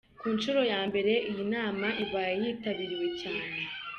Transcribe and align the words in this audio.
Ku 0.19 0.27
nshuro 0.35 0.61
ya 0.71 0.79
mbere 0.89 1.13
iyi 1.29 1.43
nama 1.55 1.87
ibaye 2.03 2.33
yitabiriwe 2.43 3.07
cyane. 3.21 3.59